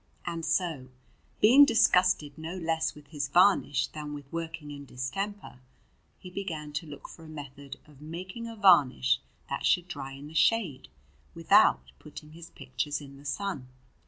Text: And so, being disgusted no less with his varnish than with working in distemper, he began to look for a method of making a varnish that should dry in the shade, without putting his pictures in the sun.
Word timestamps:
And 0.25 0.43
so, 0.43 0.87
being 1.41 1.63
disgusted 1.63 2.35
no 2.35 2.57
less 2.57 2.95
with 2.95 3.09
his 3.09 3.27
varnish 3.27 3.85
than 3.89 4.15
with 4.15 4.25
working 4.33 4.71
in 4.71 4.83
distemper, 4.83 5.59
he 6.17 6.31
began 6.31 6.73
to 6.73 6.87
look 6.87 7.07
for 7.07 7.23
a 7.25 7.29
method 7.29 7.77
of 7.85 8.01
making 8.01 8.47
a 8.47 8.55
varnish 8.55 9.19
that 9.47 9.63
should 9.63 9.87
dry 9.87 10.13
in 10.13 10.25
the 10.25 10.33
shade, 10.33 10.87
without 11.35 11.91
putting 11.99 12.31
his 12.31 12.49
pictures 12.49 12.99
in 12.99 13.17
the 13.17 13.25
sun. 13.25 13.67